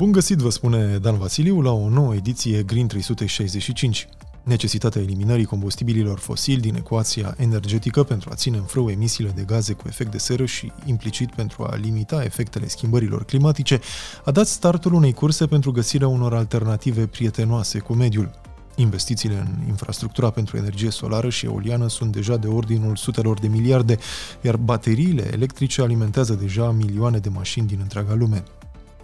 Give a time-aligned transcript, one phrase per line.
[0.00, 4.08] Bun găsit, vă spune Dan Vasiliu, la o nouă ediție Green 365.
[4.42, 9.72] Necesitatea eliminării combustibililor fosili din ecuația energetică pentru a ține în frâu emisiile de gaze
[9.72, 13.80] cu efect de seră și implicit pentru a limita efectele schimbărilor climatice
[14.24, 18.30] a dat startul unei curse pentru găsirea unor alternative prietenoase cu mediul.
[18.76, 23.98] Investițiile în infrastructura pentru energie solară și eoliană sunt deja de ordinul sutelor de miliarde,
[24.40, 28.44] iar bateriile electrice alimentează deja milioane de mașini din întreaga lume.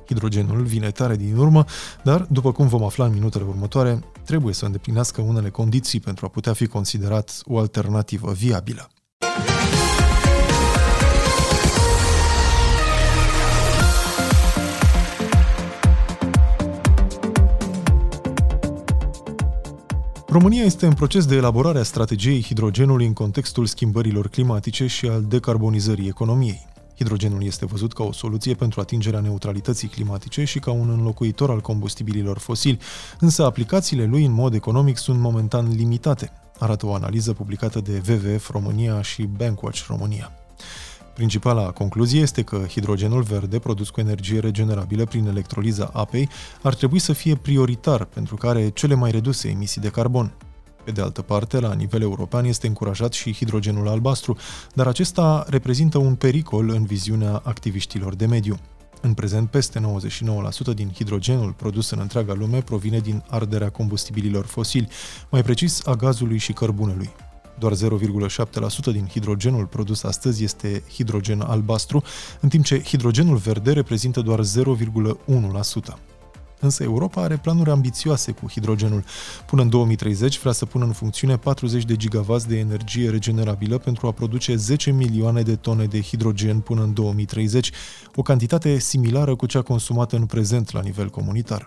[0.06, 1.64] Hidrogenul vine tare din urmă,
[2.02, 6.28] dar, după cum vom afla în minutele următoare, trebuie să îndeplinească unele condiții pentru a
[6.28, 8.88] putea fi considerat o alternativă viabilă.
[20.28, 25.22] România este în proces de elaborare a strategiei hidrogenului în contextul schimbărilor climatice și al
[25.22, 26.75] decarbonizării economiei.
[26.96, 31.60] Hidrogenul este văzut ca o soluție pentru atingerea neutralității climatice și ca un înlocuitor al
[31.60, 32.78] combustibililor fosili,
[33.20, 38.50] însă aplicațiile lui în mod economic sunt momentan limitate, arată o analiză publicată de WWF
[38.50, 40.32] România și Bankwatch România.
[41.14, 46.28] Principala concluzie este că hidrogenul verde produs cu energie regenerabilă prin electroliza apei
[46.62, 50.32] ar trebui să fie prioritar pentru că are cele mai reduse emisii de carbon.
[50.86, 54.36] Pe de altă parte, la nivel european este încurajat și hidrogenul albastru,
[54.74, 58.58] dar acesta reprezintă un pericol în viziunea activiștilor de mediu.
[59.00, 64.88] În prezent, peste 99% din hidrogenul produs în întreaga lume provine din arderea combustibililor fosili,
[65.30, 67.10] mai precis a gazului și cărbunelui.
[67.58, 67.78] Doar 0,7%
[68.84, 72.02] din hidrogenul produs astăzi este hidrogen albastru,
[72.40, 76.15] în timp ce hidrogenul verde reprezintă doar 0,1%.
[76.60, 79.04] Însă Europa are planuri ambițioase cu hidrogenul.
[79.46, 84.06] Până în 2030 vrea să pună în funcțiune 40 de gigavați de energie regenerabilă pentru
[84.06, 87.70] a produce 10 milioane de tone de hidrogen până în 2030,
[88.14, 91.66] o cantitate similară cu cea consumată în prezent la nivel comunitar.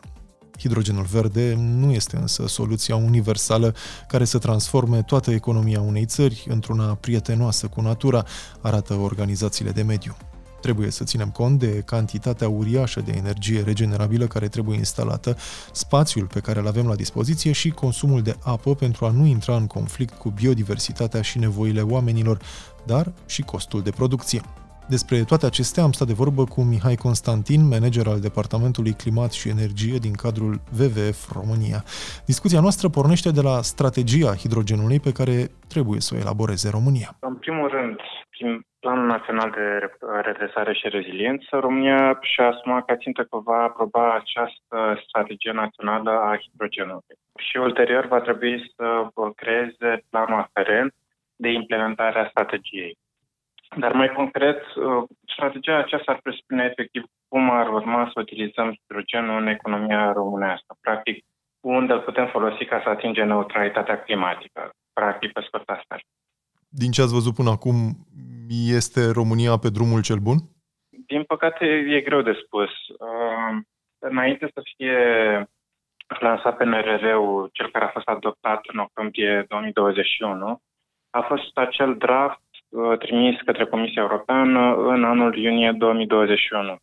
[0.60, 3.76] Hidrogenul verde nu este însă soluția universală
[4.08, 8.26] care să transforme toată economia unei țări într-una prietenoasă cu natura,
[8.62, 10.18] arată organizațiile de mediu.
[10.62, 15.38] Trebuie să ținem cont de cantitatea uriașă de energie regenerabilă care trebuie instalată,
[15.72, 19.56] spațiul pe care îl avem la dispoziție și consumul de apă pentru a nu intra
[19.56, 22.42] în conflict cu biodiversitatea și nevoile oamenilor,
[22.86, 24.42] dar și costul de producție.
[24.96, 29.52] Despre toate acestea am stat de vorbă cu Mihai Constantin, manager al Departamentului Climat și
[29.56, 31.80] Energie din cadrul WWF România.
[32.32, 35.36] Discuția noastră pornește de la strategia hidrogenului pe care
[35.74, 37.10] trebuie să o elaboreze România.
[37.32, 37.96] În primul rând,
[38.34, 38.52] prin
[38.84, 39.68] Planul Național de
[40.30, 46.32] Redresare și Reziliență, România și-a asumat ca țintă că va aproba această strategie națională a
[46.44, 47.16] hidrogenului.
[47.48, 48.86] Și ulterior va trebui să
[49.42, 50.92] creeze planul aferent
[51.44, 52.98] de implementare a strategiei.
[53.78, 54.62] Dar mai concret,
[55.34, 60.78] strategia aceasta ar presupune efectiv cum ar urma să utilizăm hidrogenul în economia românească.
[60.82, 61.26] Practic,
[61.60, 64.72] unde îl putem folosi ca să atingem neutralitatea climatică.
[64.94, 65.98] Practic, pe scurt asta.
[66.70, 67.76] Din ce ați văzut până acum,
[68.50, 70.38] este România pe drumul cel bun?
[71.08, 72.70] Din păcate, e greu de spus.
[72.70, 73.58] Uh,
[74.00, 74.98] înainte să fie
[76.20, 80.62] lansat PNRR-ul, cel care a fost adoptat în octombrie 2021,
[81.10, 82.49] a fost acel draft uh,
[83.00, 86.76] trimis către Comisia Europeană în anul iunie 2021.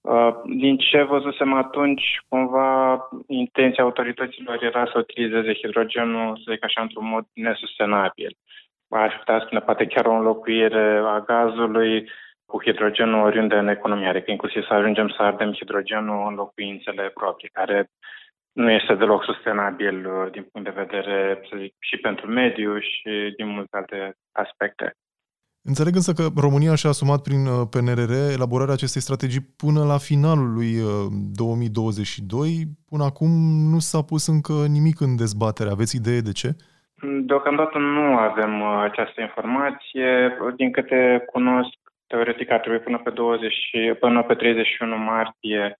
[0.00, 6.80] Uh, din ce văzusem atunci, cumva intenția autorităților era să utilizeze hidrogenul, să zic așa,
[6.80, 8.36] într-un mod nesustenabil
[8.88, 12.10] aș putea spune poate chiar o înlocuire a gazului
[12.44, 17.48] cu hidrogenul oriunde în economie, adică inclusiv să ajungem să ardem hidrogenul în locuințele proprii,
[17.48, 17.88] care
[18.52, 23.34] nu este deloc sustenabil uh, din punct de vedere, să zic, și pentru mediu și
[23.36, 24.94] din multe alte aspecte.
[25.70, 30.50] Înțeleg însă că România și-a asumat prin uh, PNRR elaborarea acestei strategii până la finalul
[30.58, 30.72] lui
[31.34, 32.48] 2022.
[32.48, 32.54] Uh,
[32.90, 33.30] până acum
[33.72, 35.70] nu s-a pus încă nimic în dezbatere.
[35.70, 36.48] Aveți idee de ce?
[37.30, 40.36] Deocamdată nu avem uh, această informație.
[40.56, 41.76] Din câte cunosc,
[42.06, 43.54] teoretic ar trebui până pe, 20,
[44.00, 45.78] până pe 31 martie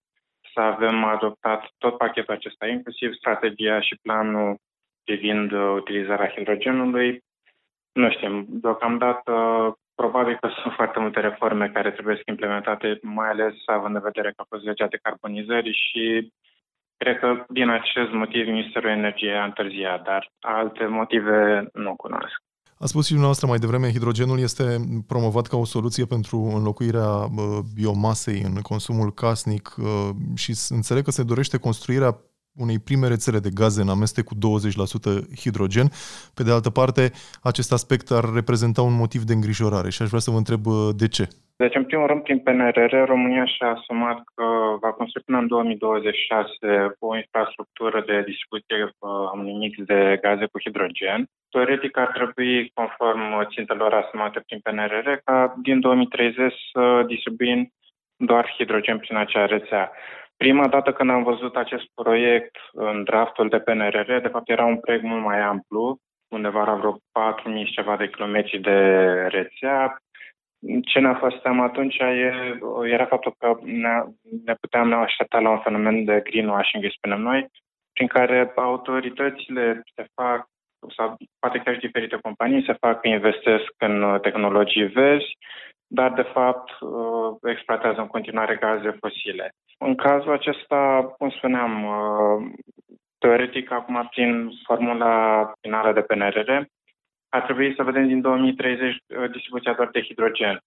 [0.52, 4.56] să avem adoptat tot pachetul acesta, inclusiv strategia și planul
[5.04, 7.24] privind uh, utilizarea hidrogenului.
[8.00, 9.32] Nu știm, deocamdată
[9.94, 14.28] probabil că sunt foarte multe reforme care trebuie să implementate, mai ales având în vedere
[14.28, 16.32] că a fost legea de carbonizări și
[16.98, 22.42] Cred că din acest motiv Ministerul Energiei a întârziat, dar alte motive nu cunosc.
[22.78, 24.64] A spus și dumneavoastră mai devreme, hidrogenul este
[25.06, 27.26] promovat ca o soluție pentru înlocuirea
[27.74, 29.74] biomasei în consumul casnic
[30.34, 32.20] și înțeleg că se dorește construirea
[32.64, 34.38] unei prime rețele de gaze în amestec cu 20%
[35.42, 35.88] hidrogen.
[36.34, 37.02] Pe de altă parte,
[37.42, 40.74] acest aspect ar reprezenta un motiv de îngrijorare și aș vrea să vă întreb uh,
[41.02, 41.26] de ce.
[41.62, 44.46] Deci, în primul rând, prin PNRR, România și-a asumat că
[44.80, 50.46] va construi până în 2026 o infrastructură de distribuție uh, a unui mix de gaze
[50.52, 51.20] cu hidrogen.
[51.50, 53.22] Teoretic ar trebui, conform
[53.54, 57.72] țintelor asumate prin PNRR, ca din 2030 să distribuim
[58.16, 59.92] doar hidrogen prin acea rețea.
[60.36, 64.80] Prima dată când am văzut acest proiect în draftul de PNRR, de fapt era un
[64.80, 65.98] proiect mult mai amplu,
[66.28, 68.78] undeva la vreo 4.000 ceva de kilometri de
[69.28, 69.96] rețea.
[70.84, 71.96] Ce ne-a fost teamă atunci
[72.84, 74.04] era faptul că ne,
[74.44, 77.48] ne puteam aștepta la un fenomen de greenwashing, îi spunem noi,
[77.92, 80.48] prin care autoritățile se fac,
[80.96, 85.36] sau poate chiar și diferite companii se fac că investesc în tehnologii verzi,
[85.86, 86.70] dar de fapt
[87.42, 89.54] exploatează în continuare gaze fosile.
[89.78, 92.48] În cazul acesta, cum spuneam, uh,
[93.18, 96.50] teoretic, acum prin formula finală de PNRR,
[97.28, 100.58] ar trebui să vedem din 2030 uh, distribuția doar de hidrogen.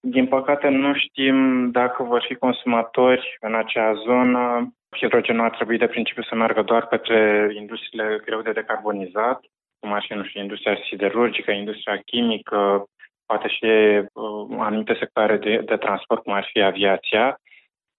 [0.00, 4.72] Din păcate, nu știm dacă vor fi consumatori în acea zonă.
[4.96, 9.44] Hidrogenul ar trebui de principiu să meargă doar către industriile greu de decarbonizat,
[9.78, 12.84] cum ar fi, nu știu, industria siderurgică, industria chimică,
[13.26, 17.40] poate și uh, anumite sectoare de, de transport, cum ar fi aviația.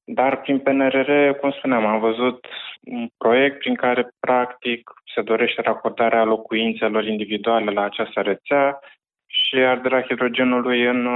[0.04, 2.45] Dar prin PNRR, cum spuneam, am văzut
[2.83, 8.80] un proiect prin care practic se dorește racordarea locuințelor individuale la această rețea
[9.25, 11.07] și arderea hidrogenului în,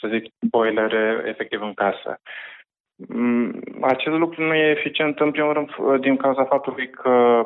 [0.00, 2.20] să zic, boilere efectiv în casă.
[3.08, 7.44] Mm, acest lucru nu e eficient în primul rând din cauza faptului că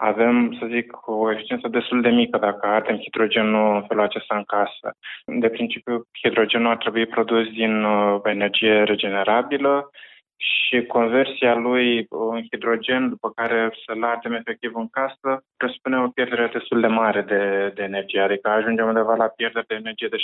[0.00, 4.44] avem, să zic, o eficiență destul de mică dacă ardem hidrogenul în felul acesta în
[4.44, 4.96] casă.
[5.24, 9.90] De principiu, hidrogenul ar trebui produs din uh, energie regenerabilă
[10.36, 16.50] și conversia lui în hidrogen, după care să-l ardem efectiv în casă, presupune o pierdere
[16.52, 20.20] destul de mare de, de energie, adică ajungem undeva la pierdere de energie de 70%.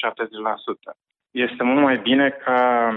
[1.30, 2.88] Este mult mai bine ca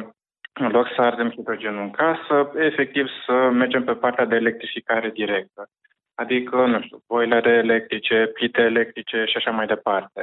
[0.53, 5.69] în loc să ardem hidrogenul în casă, efectiv să mergem pe partea de electrificare directă
[6.21, 10.21] adică, nu știu, boilere electrice, plite electrice și așa mai departe.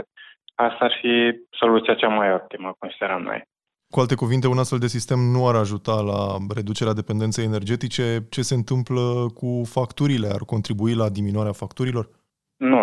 [0.54, 1.14] Asta ar fi
[1.50, 3.40] soluția cea mai optimă, considerăm noi.
[3.94, 6.20] Cu alte cuvinte, un astfel de sistem nu ar ajuta la
[6.54, 8.04] reducerea dependenței energetice.
[8.30, 9.04] Ce se întâmplă
[9.38, 10.28] cu facturile?
[10.36, 12.04] Ar contribui la diminuarea facturilor?
[12.56, 12.82] Nu.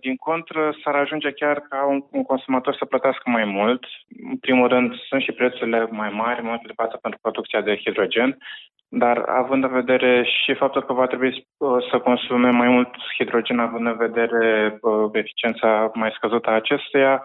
[0.00, 3.82] Din contră, s-ar ajunge chiar ca un, un consumator să plătească mai mult.
[4.30, 7.76] În primul rând, sunt și prețurile mai mari în momentul de față pentru producția de
[7.76, 8.38] hidrogen
[8.92, 11.48] dar având în vedere și faptul că va trebui
[11.90, 12.88] să consume mai mult
[13.18, 14.80] hidrogen, având în vedere
[15.12, 17.22] eficiența mai scăzută a acestuia,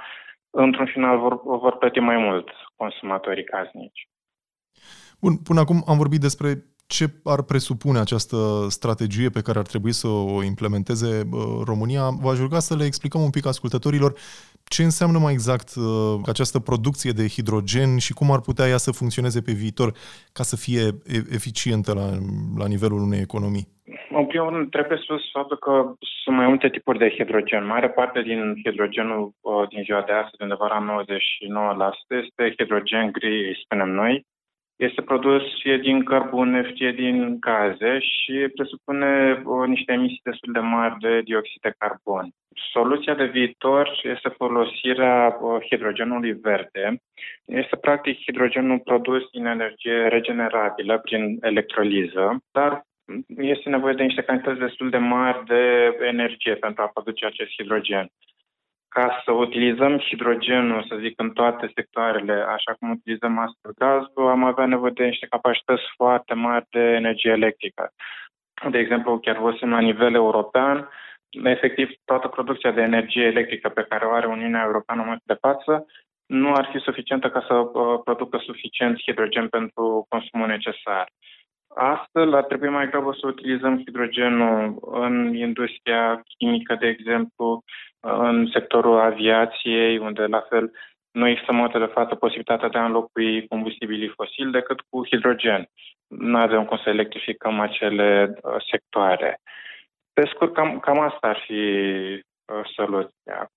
[0.49, 4.09] într-un final vor, vor plăti mai mult consumatorii casnici.
[5.19, 6.49] Bun, până acum am vorbit despre
[6.87, 8.37] ce ar presupune această
[8.69, 11.29] strategie pe care ar trebui să o implementeze
[11.65, 12.09] România.
[12.21, 14.13] V-aș ruga să le explicăm un pic ascultătorilor
[14.69, 15.83] ce înseamnă mai exact uh,
[16.25, 19.91] această producție de hidrogen și cum ar putea ea să funcționeze pe viitor
[20.33, 20.83] ca să fie
[21.39, 22.07] eficientă la,
[22.57, 23.67] la nivelul unei economii?
[24.09, 27.65] În primul rând, trebuie spus faptul că sunt mai multe tipuri de hidrogen.
[27.65, 33.59] Mare parte din hidrogenul uh, din ziua de astăzi, undeva la 99%, este hidrogen gri,
[33.63, 34.25] spunem noi,
[34.75, 40.59] este produs fie din cărbune, fie din gaze și presupune o, niște emisii destul de
[40.59, 42.29] mari de dioxid de carbon.
[42.71, 45.37] Soluția de viitor este folosirea
[45.69, 47.01] hidrogenului verde.
[47.45, 52.83] Este practic hidrogenul produs din energie regenerabilă prin electroliză, dar
[53.37, 58.09] este nevoie de niște cantități destul de mari de energie pentru a produce acest hidrogen
[58.95, 64.43] ca să utilizăm hidrogenul, să zic, în toate sectoarele, așa cum utilizăm astăzi gazul, am
[64.43, 67.91] avea nevoie de niște capacități foarte mari de energie electrică.
[68.69, 70.89] De exemplu, chiar văzusem la nivel european,
[71.43, 75.41] efectiv, toată producția de energie electrică pe care o are Uniunea Europeană în momentul de
[75.47, 75.85] față
[76.25, 81.07] nu ar fi suficientă ca să uh, producă suficient hidrogen pentru consumul necesar.
[81.75, 87.63] Astfel, ar trebui mai grabă să utilizăm hidrogenul în industria chimică, de exemplu,
[88.05, 90.71] în sectorul aviației, unde la fel
[91.11, 95.69] nu există în de față posibilitatea de a înlocui combustibilii fosili decât cu hidrogen.
[96.07, 99.39] Nu avem cum să electrificăm acele uh, sectoare.
[100.13, 103.49] Pe scurt, cam, cam asta ar fi uh, soluția.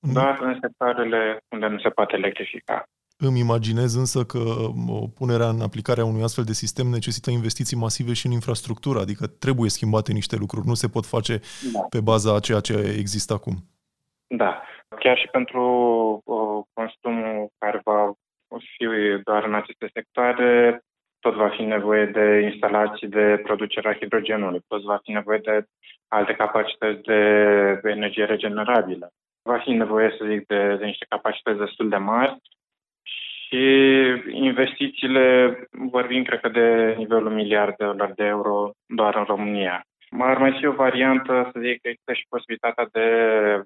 [0.00, 0.12] Mm.
[0.12, 2.84] Doar în sectoarele unde nu se poate electrifica.
[3.16, 4.42] Îmi imaginez însă că
[5.18, 9.26] punerea în aplicare a unui astfel de sistem necesită investiții masive și în infrastructură, adică
[9.26, 11.40] trebuie schimbate niște lucruri, nu se pot face
[11.72, 11.80] da.
[11.88, 13.54] pe baza a ceea ce există acum.
[14.26, 14.62] Da,
[14.98, 15.62] chiar și pentru
[16.24, 18.12] uh, consumul care va
[18.76, 18.84] fi
[19.24, 20.82] doar în aceste sectoare,
[21.20, 25.64] tot va fi nevoie de instalații de producere a hidrogenului, tot va fi nevoie de
[26.08, 29.10] alte capacități de energie regenerabilă.
[29.42, 32.40] Va fi nevoie, să zic, de, de niște capacități destul de mari
[33.54, 33.66] și
[34.30, 39.84] investițiile vorbim, cred că, de nivelul miliardelor de euro doar în România.
[40.18, 43.06] Ar mai fi o variantă, să zic, că există și posibilitatea de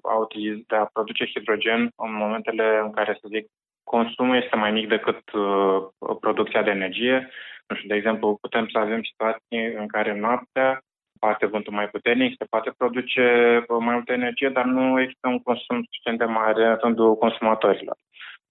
[0.01, 3.45] a, utiliza, de a produce hidrogen în momentele în care, să zic,
[3.83, 5.77] consumul este mai mic decât uh,
[6.19, 7.29] producția de energie.
[7.67, 10.79] Nu știu, de exemplu, putem să avem situații în care noaptea
[11.19, 13.25] poate vântul mai puternic, se poate produce
[13.67, 17.97] uh, mai multă energie, dar nu există un consum suficient de mare în rândul consumatorilor.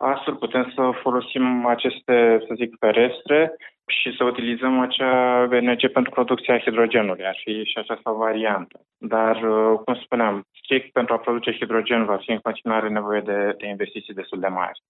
[0.00, 3.52] Astfel putem să folosim aceste, să zic, ferestre
[3.86, 7.24] și să utilizăm acea energie pentru producția hidrogenului.
[7.24, 8.80] Ar fi și această variantă.
[8.98, 13.54] Dar, uh, cum spuneam, strict pentru a produce hidrogen va fi în continuare nevoie de,
[13.58, 14.82] de investiții destul de mari.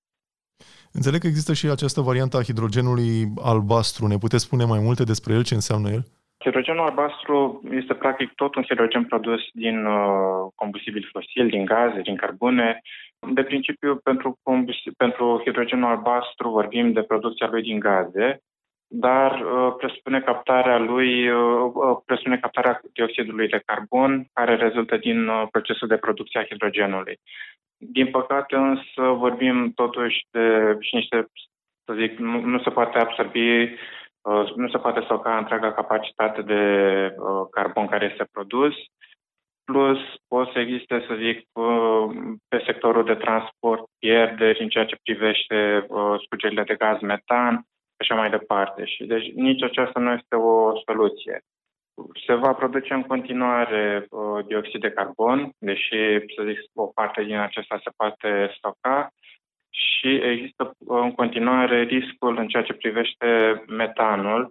[0.92, 3.12] Înțeleg că există și această variantă a hidrogenului
[3.42, 4.06] albastru.
[4.06, 5.42] Ne puteți spune mai multe despre el?
[5.44, 6.02] Ce înseamnă el?
[6.44, 12.16] Hidrogenul albastru este practic tot un hidrogen produs din uh, combustibil fosil, din gaze, din
[12.16, 12.82] carbone.
[13.26, 14.38] De principiu, pentru,
[14.96, 18.40] pentru hidrogenul albastru vorbim de producția lui din gaze,
[18.90, 25.28] dar uh, presupune captarea lui, uh, uh, presupune captarea dioxidului de carbon care rezultă din
[25.28, 27.18] uh, procesul de producție a hidrogenului.
[27.76, 31.26] Din păcate însă vorbim totuși de și niște,
[31.84, 36.62] să zic, nu, nu se poate absorbi, uh, nu se poate stoca întreaga capacitate de
[37.16, 38.74] uh, carbon care este produs,
[39.72, 39.98] plus
[40.28, 42.04] pot să existe, să zic, uh,
[42.48, 47.54] pe sectorul de transport pierderi în ceea ce privește uh, scurgerile de gaz metan,
[48.00, 48.84] așa mai departe.
[48.84, 51.40] Și deci nici aceasta nu este o soluție.
[52.26, 56.00] Se va produce în continuare uh, dioxid de carbon, deși,
[56.34, 59.08] să zic, o parte din acesta se poate stoca
[59.70, 63.28] și există uh, în continuare riscul în ceea ce privește
[63.66, 64.50] metanul, uh,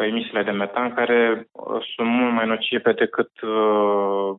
[0.00, 4.34] emisiile de metan, care uh, sunt mult mai nocive decât uh,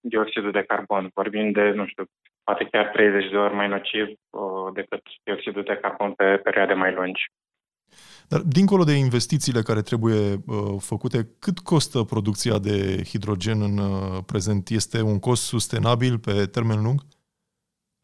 [0.00, 1.10] dioxidul de carbon.
[1.14, 2.04] Vorbim de, nu știu,
[2.44, 6.94] poate chiar 30 de ori mai nociv uh, decât dioxidul de carbon pe perioade mai
[6.94, 7.22] lungi.
[8.28, 14.18] Dar dincolo de investițiile care trebuie uh, făcute, cât costă producția de hidrogen în uh,
[14.26, 14.68] prezent?
[14.68, 17.00] Este un cost sustenabil pe termen lung?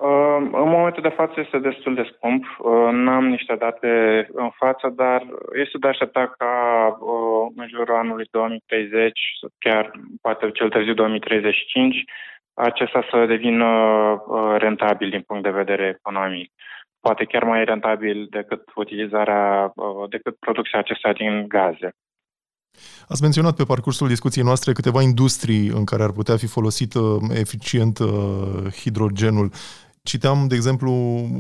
[0.01, 2.45] Uh, în momentul de față este destul de scump.
[2.59, 3.91] Uh, n-am niște date
[4.33, 6.55] în față, dar este de aștepta ca
[7.01, 9.21] uh, în jurul anului 2030,
[9.59, 9.91] chiar
[10.21, 12.05] poate cel târziu 2035,
[12.55, 16.53] acesta să devină uh, rentabil din punct de vedere economic
[17.01, 21.91] poate chiar mai rentabil decât utilizarea, uh, decât producția acestea din gaze.
[23.09, 27.03] Ați menționat pe parcursul discuției noastre câteva industrii în care ar putea fi folosit uh,
[27.31, 29.51] eficient uh, hidrogenul.
[30.11, 30.91] Citeam, de exemplu,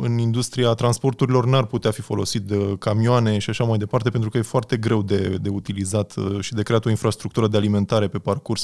[0.00, 4.38] în industria transporturilor n-ar putea fi folosit de camioane și așa mai departe, pentru că
[4.38, 8.62] e foarte greu de, de utilizat și de creat o infrastructură de alimentare pe parcurs.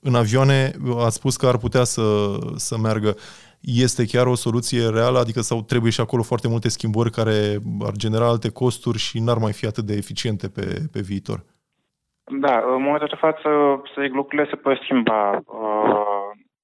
[0.00, 0.70] În avioane
[1.04, 2.04] ați spus că ar putea să,
[2.56, 3.14] să meargă
[3.60, 7.38] este chiar o soluție reală, adică sau trebuie și acolo foarte multe schimbări care
[7.88, 11.44] ar genera alte costuri și n-ar mai fi atât de eficiente pe, pe viitor?
[12.44, 13.48] Da, în momentul de față,
[13.94, 15.40] să zic, lucrurile se pot schimba.
[15.46, 16.15] Uh,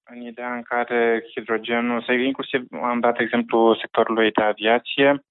[0.05, 5.25] în ideea în care hidrogenul, să inclusiv am dat exemplu sectorului de aviație,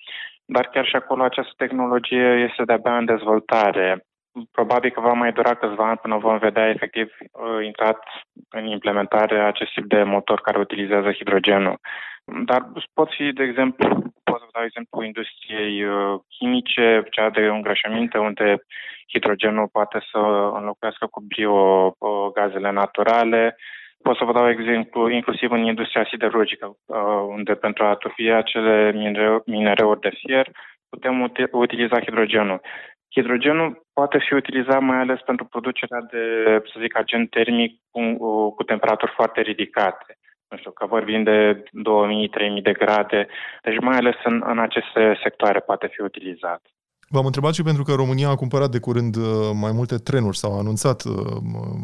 [0.46, 4.06] dar chiar și acolo această tehnologie este de-abia în dezvoltare
[4.52, 8.04] probabil că va mai dura câțiva ani până vom vedea efectiv uh, intrat
[8.50, 11.80] în implementare acest tip de motor care utilizează hidrogenul.
[12.46, 13.88] Dar pot fi, de exemplu,
[14.24, 18.64] pot să vă dau exemplu industriei uh, chimice, cea de îngrășăminte, unde
[19.08, 20.18] hidrogenul poate să
[20.54, 23.58] înlocuiască cu biogazele uh, naturale.
[24.02, 26.78] Pot să vă dau exemplu inclusiv în industria siderurgică,
[27.28, 28.92] unde pentru a turbi acele
[29.46, 30.48] minereuri de fier
[30.90, 32.62] putem utiliza hidrogenul.
[33.16, 36.24] Hidrogenul poate fi utilizat mai ales pentru producerea de,
[36.72, 38.02] să zic, agent termic cu,
[38.56, 40.18] cu temperaturi foarte ridicate.
[40.50, 41.64] Nu știu, că vorbim de
[42.60, 43.28] 2000-3000 de grade,
[43.62, 46.62] deci mai ales în, în aceste sectoare poate fi utilizat.
[47.14, 49.24] V-am întrebat și pentru că România a cumpărat de curând uh,
[49.62, 51.14] mai multe trenuri sau a anunțat uh,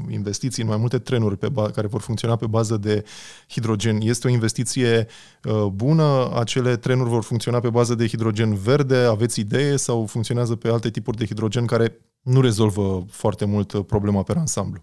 [0.10, 3.03] investiții în mai multe trenuri pe care vor funcționa pe bază de
[3.50, 3.98] hidrogen.
[4.01, 5.05] Este o investiție
[5.43, 6.07] uh, bună?
[6.39, 8.98] Acele trenuri vor funcționa pe bază de hidrogen verde?
[9.10, 11.88] Aveți idee sau funcționează pe alte tipuri de hidrogen care
[12.24, 14.81] nu rezolvă foarte mult problema pe ansamblu?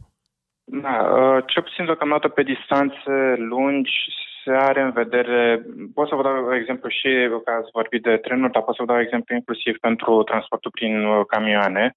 [0.65, 0.97] Da,
[1.47, 3.93] ce puțin deocamdată pe distanțe lungi
[4.45, 7.09] se are în vedere, pot să vă dau exemplu și
[7.45, 11.05] că ați vorbit de trenuri, dar pot să vă dau exemplu inclusiv pentru transportul prin
[11.05, 11.95] uh, camioane.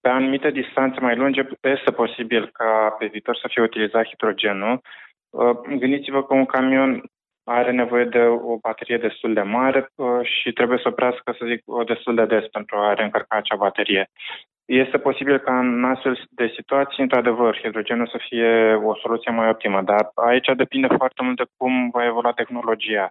[0.00, 4.80] Pe anumite distanțe mai lungi este posibil ca pe viitor să fie utilizat hidrogenul.
[5.30, 7.02] Uh, gândiți-vă că un camion
[7.44, 9.88] are nevoie de o baterie destul de mare
[10.22, 14.10] și trebuie să oprească, să zic, destul de des pentru a reîncărca acea baterie.
[14.70, 19.82] Este posibil ca în astfel de situații, într-adevăr, hidrogenul să fie o soluție mai optimă,
[19.82, 23.10] dar aici depinde foarte mult de cum va evolua tehnologia.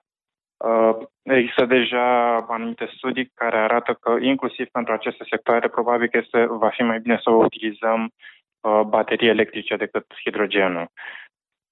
[0.58, 6.46] Uh, există deja anumite studii care arată că inclusiv pentru aceste sectoare probabil că este,
[6.46, 8.10] va fi mai bine să utilizăm
[8.62, 10.88] uh, baterii electrice decât hidrogenul.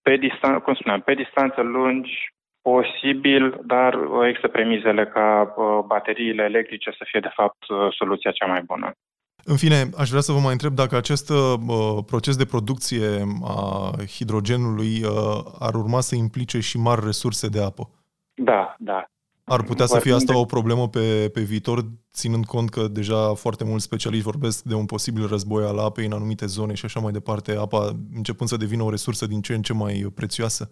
[0.02, 6.92] Pe distan- cum spuneam, pe distanțe lungi, posibil, dar există premizele ca uh, bateriile electrice
[6.92, 8.92] să fie de fapt soluția cea mai bună.
[9.50, 13.94] În fine, aș vrea să vă mai întreb dacă acest uh, proces de producție a
[14.08, 17.90] hidrogenului uh, ar urma să implice și mari resurse de apă.
[18.34, 19.10] Da, da.
[19.44, 23.64] Ar putea să fie asta o problemă pe, pe viitor, ținând cont că deja foarte
[23.64, 27.12] mulți specialiști vorbesc de un posibil război al apei în anumite zone și așa mai
[27.12, 30.72] departe, apa începând să devină o resursă din ce în ce mai prețioasă?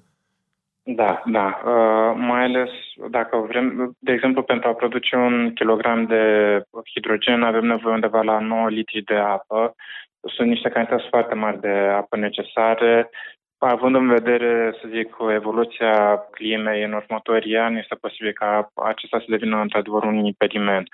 [0.87, 1.61] Da, da.
[1.65, 2.69] Uh, mai ales
[3.09, 6.61] dacă vrem, de exemplu, pentru a produce un kilogram de
[6.93, 9.75] hidrogen avem nevoie undeva la 9 litri de apă.
[10.35, 13.09] Sunt niște cantități foarte mari de apă necesare.
[13.57, 19.25] Având în vedere, să zic, evoluția climei în următorii ani, este posibil ca acesta să
[19.27, 20.87] devină într-adevăr un impediment.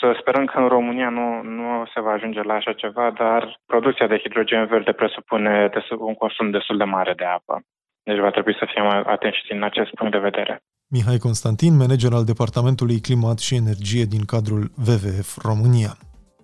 [0.00, 4.06] Să sperăm că în România nu, nu se va ajunge la așa ceva, dar producția
[4.06, 7.62] de hidrogen verde presupune un consum destul de mare de apă.
[8.10, 10.62] Deci va trebui să fim atenți din acest punct de vedere.
[10.88, 15.92] Mihai Constantin, manager al Departamentului Climat și Energie din cadrul WWF România.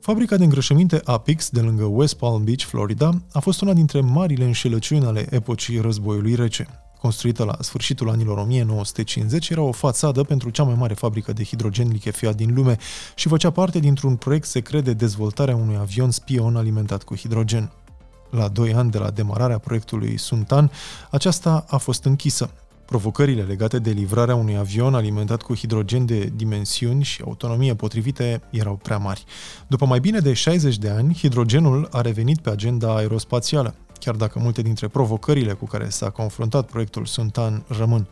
[0.01, 4.45] Fabrica de îngrășăminte Apix de lângă West Palm Beach, Florida, a fost una dintre marile
[4.45, 6.67] înșelăciuni ale epocii războiului rece.
[7.01, 11.89] Construită la sfârșitul anilor 1950, era o fațadă pentru cea mai mare fabrică de hidrogen
[11.89, 12.77] lichefiat din lume
[13.15, 17.71] și făcea parte dintr-un proiect secret de dezvoltare a unui avion spion alimentat cu hidrogen.
[18.31, 20.71] La doi ani de la demararea proiectului Suntan,
[21.11, 22.51] aceasta a fost închisă.
[22.85, 28.75] Provocările legate de livrarea unui avion alimentat cu hidrogen de dimensiuni și autonomie potrivite erau
[28.83, 29.25] prea mari.
[29.67, 34.39] După mai bine de 60 de ani, hidrogenul a revenit pe agenda aerospațială chiar dacă
[34.39, 38.07] multe dintre provocările cu care s-a confruntat proiectul Suntan rămân.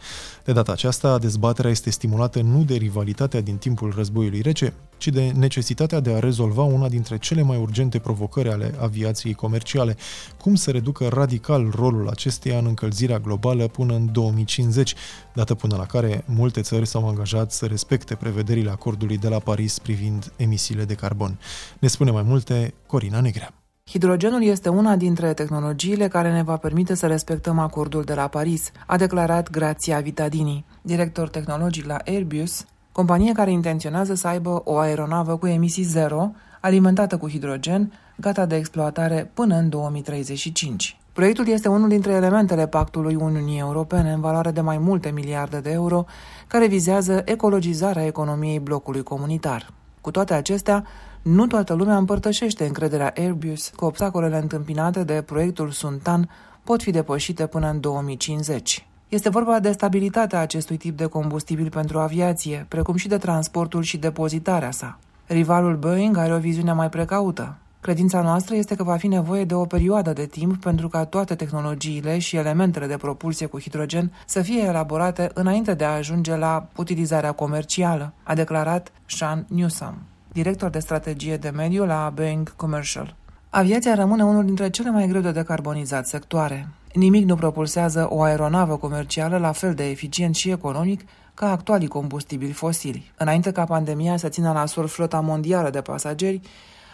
[0.45, 5.33] De data aceasta, dezbaterea este stimulată nu de rivalitatea din timpul războiului rece, ci de
[5.37, 9.97] necesitatea de a rezolva una dintre cele mai urgente provocări ale aviației comerciale,
[10.41, 14.95] cum să reducă radical rolul acesteia în încălzirea globală până în 2050,
[15.35, 19.79] dată până la care multe țări s-au angajat să respecte prevederile acordului de la Paris
[19.79, 21.39] privind emisiile de carbon.
[21.79, 23.64] Ne spune mai multe Corina Negrea.
[23.91, 28.71] Hidrogenul este una dintre tehnologiile care ne va permite să respectăm acordul de la Paris,
[28.87, 35.37] a declarat Grazia Vitadini, director tehnologic la Airbus, companie care intenționează să aibă o aeronavă
[35.37, 40.99] cu emisii zero, alimentată cu hidrogen, gata de exploatare până în 2035.
[41.13, 45.71] Proiectul este unul dintre elementele Pactului Uniunii Europene în valoare de mai multe miliarde de
[45.71, 46.05] euro,
[46.47, 49.73] care vizează ecologizarea economiei blocului comunitar.
[50.01, 50.85] Cu toate acestea,
[51.25, 56.31] nu toată lumea împărtășește încrederea Airbus că obstacolele întâmpinate de proiectul Suntan
[56.65, 58.87] pot fi depășite până în 2050.
[59.09, 63.97] Este vorba de stabilitatea acestui tip de combustibil pentru aviație, precum și de transportul și
[63.97, 64.99] depozitarea sa.
[65.27, 67.57] Rivalul Boeing are o viziune mai precaută.
[67.81, 71.35] Credința noastră este că va fi nevoie de o perioadă de timp pentru ca toate
[71.35, 76.67] tehnologiile și elementele de propulsie cu hidrogen să fie elaborate înainte de a ajunge la
[76.77, 79.95] utilizarea comercială, a declarat Sean Newsom
[80.35, 83.17] director de strategie de mediu la Boeing Commercial.
[83.51, 86.69] Aviația rămâne unul dintre cele mai greu de decarbonizat sectoare.
[86.93, 92.53] Nimic nu propulsează o aeronavă comercială la fel de eficient și economic ca actualii combustibili
[92.53, 93.13] fosili.
[93.17, 96.41] Înainte ca pandemia să țină la sur flota mondială de pasageri,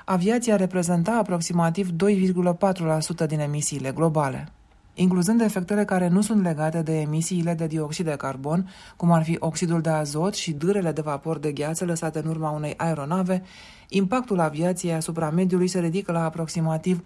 [0.05, 1.89] aviația reprezenta aproximativ
[3.23, 4.49] 2,4% din emisiile globale
[4.95, 9.37] incluzând efectele care nu sunt legate de emisiile de dioxid de carbon, cum ar fi
[9.39, 13.43] oxidul de azot și dârele de vapor de gheață lăsate în urma unei aeronave,
[13.89, 17.03] impactul aviației asupra mediului se ridică la aproximativ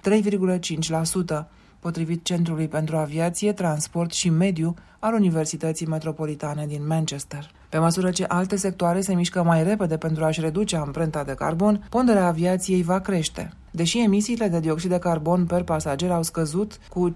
[1.40, 1.46] 3,5%,
[1.78, 7.50] potrivit Centrului pentru Aviație, Transport și Mediu al Universității Metropolitane din Manchester.
[7.68, 11.86] Pe măsură ce alte sectoare se mișcă mai repede pentru a-și reduce amprenta de carbon,
[11.90, 13.52] ponderea aviației va crește.
[13.76, 17.10] Deși emisiile de dioxid de carbon per pasager au scăzut cu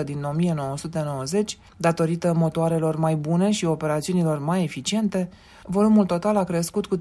[0.00, 5.28] 54% din 1990, datorită motoarelor mai bune și operațiunilor mai eficiente,
[5.64, 7.00] volumul total a crescut cu 34%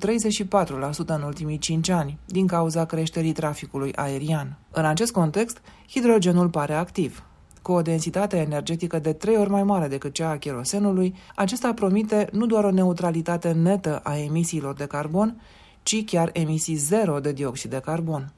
[1.06, 4.58] în ultimii 5 ani, din cauza creșterii traficului aerian.
[4.72, 7.24] În acest context, hidrogenul pare activ.
[7.62, 12.28] Cu o densitate energetică de trei ori mai mare decât cea a cherosenului, acesta promite
[12.32, 15.42] nu doar o neutralitate netă a emisiilor de carbon,
[15.86, 18.34] ci chiar emisii zero de dioxid de carbon.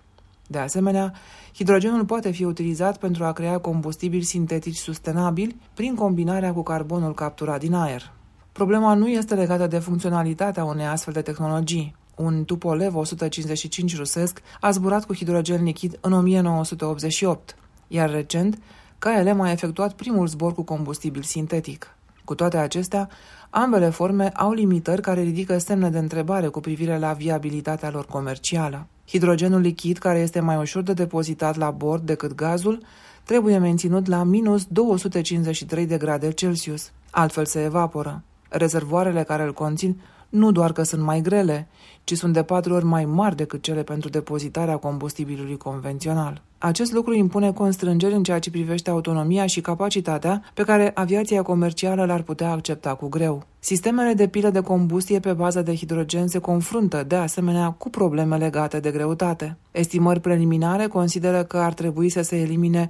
[0.47, 1.13] De asemenea,
[1.55, 7.59] hidrogenul poate fi utilizat pentru a crea combustibili sintetici sustenabili prin combinarea cu carbonul capturat
[7.59, 8.11] din aer.
[8.51, 11.95] Problema nu este legată de funcționalitatea unei astfel de tehnologii.
[12.15, 17.55] Un Tupolev 155 rusesc a zburat cu hidrogen lichid în 1988,
[17.87, 18.59] iar recent
[18.99, 21.95] KLM a efectuat primul zbor cu combustibil sintetic.
[22.23, 23.09] Cu toate acestea,
[23.49, 28.87] ambele forme au limitări care ridică semne de întrebare cu privire la viabilitatea lor comercială.
[29.07, 32.81] Hidrogenul lichid, care este mai ușor de depozitat la bord decât gazul,
[33.23, 38.23] trebuie menținut la minus 253 de grade Celsius, altfel se evaporă.
[38.49, 41.67] Rezervoarele care îl conțin nu doar că sunt mai grele,
[42.03, 46.41] ci sunt de patru ori mai mari decât cele pentru depozitarea combustibilului convențional.
[46.57, 52.05] Acest lucru impune constrângeri în ceea ce privește autonomia și capacitatea pe care aviația comercială
[52.05, 53.45] l-ar putea accepta cu greu.
[53.59, 58.37] Sistemele de pilă de combustie pe bază de hidrogen se confruntă, de asemenea, cu probleme
[58.37, 59.57] legate de greutate.
[59.71, 62.89] Estimări preliminare consideră că ar trebui să se elimine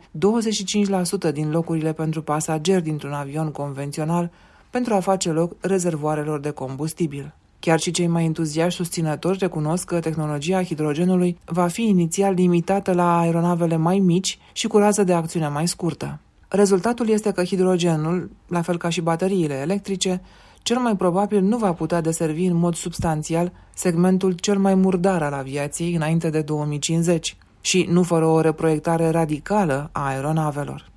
[1.29, 4.31] 25% din locurile pentru pasageri dintr-un avion convențional
[4.69, 7.33] pentru a face loc rezervoarelor de combustibil.
[7.59, 13.19] Chiar și cei mai entuziași susținători recunosc că tehnologia hidrogenului va fi inițial limitată la
[13.19, 16.19] aeronavele mai mici și cu rază de acțiune mai scurtă.
[16.47, 20.21] Rezultatul este că hidrogenul, la fel ca și bateriile electrice,
[20.61, 25.33] cel mai probabil nu va putea deservi în mod substanțial segmentul cel mai murdar al
[25.33, 30.89] aviației înainte de 2050 și nu fără o reproiectare radicală a aeronavelor.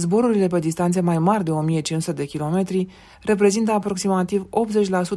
[0.00, 2.88] Zborurile pe distanțe mai mari de 1500 de kilometri
[3.22, 4.46] reprezintă aproximativ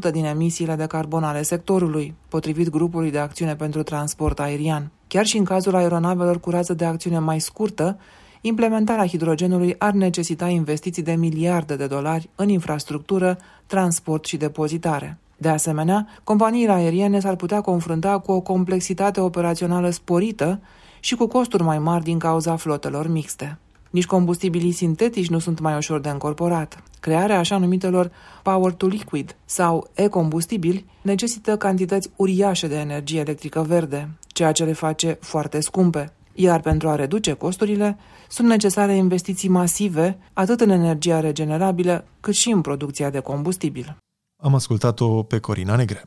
[0.08, 4.92] 80% din emisiile de carbon ale sectorului, potrivit grupului de acțiune pentru transport aerian.
[5.08, 7.98] Chiar și în cazul aeronavelor cu rază de acțiune mai scurtă,
[8.42, 15.18] implementarea hidrogenului ar necesita investiții de miliarde de dolari în infrastructură, transport și depozitare.
[15.38, 20.60] De asemenea, companiile aeriene s-ar putea confrunta cu o complexitate operațională sporită
[21.00, 23.58] și cu costuri mai mari din cauza flotelor mixte.
[23.94, 26.84] Nici combustibilii sintetici nu sunt mai ușor de încorporat.
[27.00, 28.12] Crearea așa numitelor
[28.44, 34.74] power to liquid sau e-combustibili necesită cantități uriașe de energie electrică verde, ceea ce le
[34.74, 36.14] face foarte scumpe.
[36.34, 37.98] Iar pentru a reduce costurile,
[38.30, 43.98] sunt necesare investiții masive atât în energia regenerabilă cât și în producția de combustibil.
[44.44, 46.04] Am ascultat-o pe Corina Negre.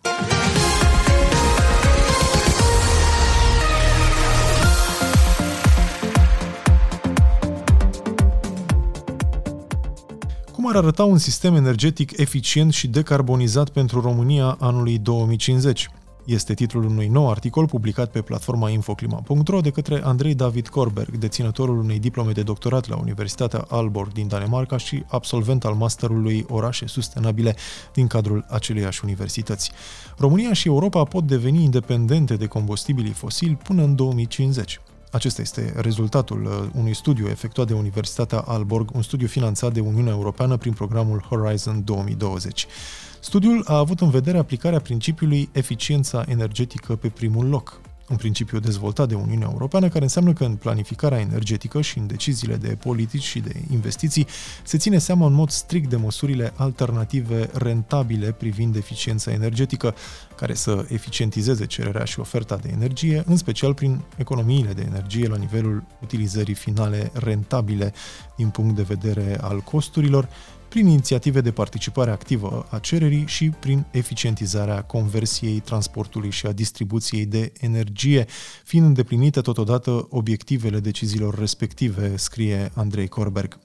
[10.76, 15.90] Ar arăta un sistem energetic eficient și decarbonizat pentru România anului 2050?
[16.24, 21.78] Este titlul unui nou articol publicat pe platforma infoclima.ro de către Andrei David Korberg, deținătorul
[21.78, 27.56] unei diplome de doctorat la Universitatea Aalborg din Danemarca și absolvent al masterului Orașe Sustenabile
[27.92, 29.72] din cadrul aceleiași universități.
[30.18, 34.80] România și Europa pot deveni independente de combustibilii fosili până în 2050.
[35.16, 40.12] Acesta este rezultatul uh, unui studiu efectuat de Universitatea Aalborg, un studiu finanțat de Uniunea
[40.12, 42.66] Europeană prin programul Horizon 2020.
[43.20, 49.08] Studiul a avut în vedere aplicarea principiului eficiența energetică pe primul loc, un principiu dezvoltat
[49.08, 53.40] de Uniunea Europeană care înseamnă că în planificarea energetică și în deciziile de politici și
[53.40, 54.26] de investiții
[54.64, 59.94] se ține seama în mod strict de măsurile alternative rentabile privind eficiența energetică,
[60.36, 65.36] care să eficientizeze cererea și oferta de energie, în special prin economiile de energie la
[65.36, 67.92] nivelul utilizării finale rentabile
[68.36, 70.28] din punct de vedere al costurilor,
[70.76, 77.26] prin inițiative de participare activă a cererii și prin eficientizarea conversiei, transportului și a distribuției
[77.26, 78.26] de energie,
[78.64, 83.58] fiind îndeplinite totodată obiectivele deciziilor respective, scrie Andrei Korberg.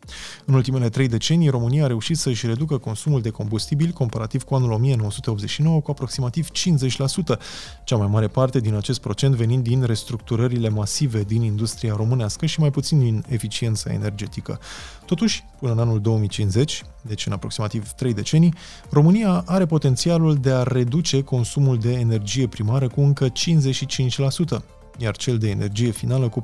[0.45, 4.55] În ultimele trei decenii, România a reușit să își reducă consumul de combustibil comparativ cu
[4.55, 7.39] anul 1989 cu aproximativ 50%,
[7.83, 12.59] cea mai mare parte din acest procent venind din restructurările masive din industria românească și
[12.59, 14.59] mai puțin din eficiența energetică.
[15.05, 18.53] Totuși, până în anul 2050, deci în aproximativ 3 decenii,
[18.89, 24.63] România are potențialul de a reduce consumul de energie primară cu încă 55%,
[25.01, 26.43] iar cel de energie finală cu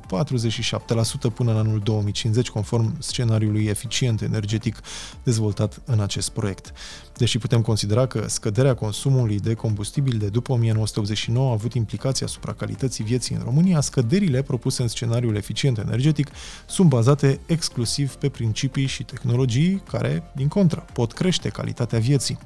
[1.34, 4.80] până în anul 2050, conform scenariului eficient energetic
[5.22, 6.72] dezvoltat în acest proiect.
[7.16, 12.52] Deși putem considera că scăderea consumului de combustibil de după 1989 a avut implicații asupra
[12.52, 16.30] calității vieții în România, scăderile propuse în scenariul eficient energetic
[16.66, 22.38] sunt bazate exclusiv pe principii și tehnologii care, din contră, pot crește calitatea vieții.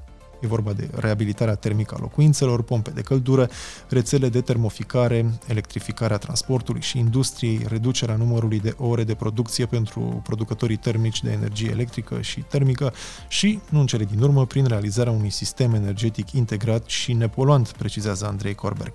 [0.43, 3.49] E vorba de reabilitarea termică a locuințelor, pompe de căldură,
[3.89, 10.77] rețele de termoficare, electrificarea transportului și industriei, reducerea numărului de ore de producție pentru producătorii
[10.77, 12.93] termici de energie electrică și termică
[13.29, 18.27] și, nu în cele din urmă, prin realizarea unui sistem energetic integrat și nepoluant, precizează
[18.27, 18.93] Andrei Corberg.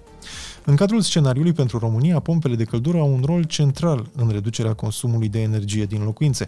[0.65, 5.29] În cadrul scenariului pentru România, pompele de căldură au un rol central în reducerea consumului
[5.29, 6.47] de energie din locuințe.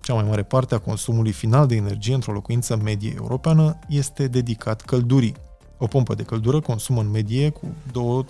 [0.00, 4.80] Cea mai mare parte a consumului final de energie într-o locuință medie europeană este dedicat
[4.80, 5.34] căldurii.
[5.78, 7.74] O pompă de căldură consumă în medie cu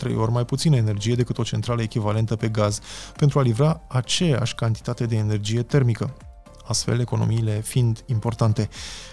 [0.08, 2.80] 2-3 ori mai puțină energie decât o centrală echivalentă pe gaz
[3.16, 6.14] pentru a livra aceeași cantitate de energie termică
[6.68, 8.68] astfel economiile fiind importante.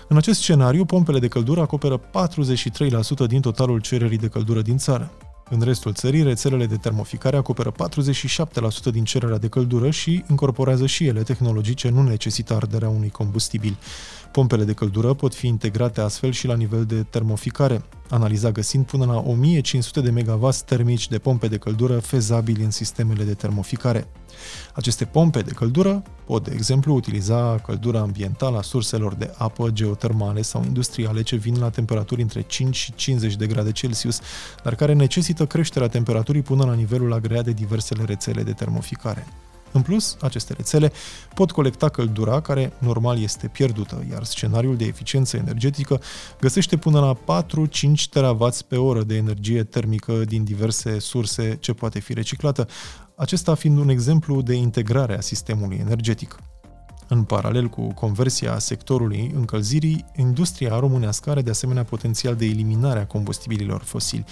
[0.07, 2.01] În acest scenariu, pompele de căldură acoperă 43%
[3.27, 5.11] din totalul cererii de căldură din țară.
[5.49, 7.75] În restul țării, rețelele de termoficare acoperă 47%
[8.91, 13.77] din cererea de căldură și incorporează și ele tehnologii ce nu necesită arderea unui combustibil.
[14.35, 19.05] Pompele de căldură pot fi integrate astfel și la nivel de termoficare, analiza găsind până
[19.05, 24.07] la 1500 de MW termici de pompe de căldură fezabili în sistemele de termoficare.
[24.73, 30.41] Aceste pompe de căldură pot, de exemplu, utiliza căldura ambientală a surselor de apă geotermale
[30.41, 34.19] sau industriale ce vin la temperaturi între 5 și 50 de grade Celsius,
[34.63, 39.27] dar care necesită creșterea temperaturii până la nivelul agreat de diversele rețele de termoficare.
[39.75, 40.91] În plus, aceste rețele
[41.33, 46.01] pot colecta căldura care normal este pierdută, iar scenariul de eficiență energetică
[46.39, 51.99] găsește până la 4-5 terawatt pe oră de energie termică din diverse surse ce poate
[51.99, 52.67] fi reciclată,
[53.15, 56.37] acesta fiind un exemplu de integrare a sistemului energetic.
[57.07, 63.05] În paralel cu conversia sectorului încălzirii, industria românească are de asemenea potențial de eliminare a
[63.05, 64.25] combustibililor fosili.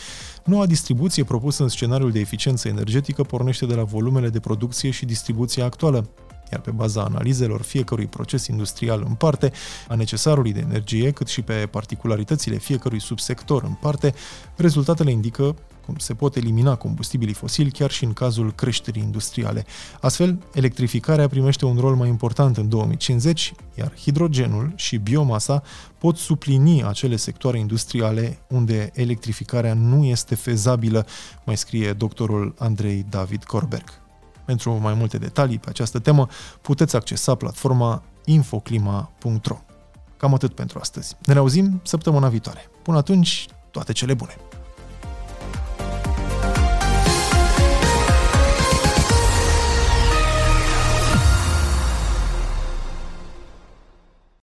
[0.43, 5.05] Noua distribuție propusă în scenariul de eficiență energetică pornește de la volumele de producție și
[5.05, 6.09] distribuție actuală,
[6.51, 9.51] iar pe baza analizelor fiecărui proces industrial în parte,
[9.87, 14.13] a necesarului de energie, cât și pe particularitățile fiecărui subsector în parte,
[14.55, 19.65] rezultatele indică cum se pot elimina combustibilii fosili chiar și în cazul creșterii industriale.
[20.01, 25.63] Astfel, electrificarea primește un rol mai important în 2050, iar hidrogenul și biomasa
[25.97, 31.05] pot suplini acele sectoare industriale unde electrificarea nu este fezabilă,
[31.45, 34.01] mai scrie doctorul Andrei David Corberg.
[34.45, 36.27] Pentru mai multe detalii pe această temă,
[36.61, 39.57] puteți accesa platforma infoclima.ro.
[40.17, 41.15] Cam atât pentru astăzi.
[41.25, 42.69] Ne auzim săptămâna viitoare.
[42.83, 44.35] Până atunci, toate cele bune!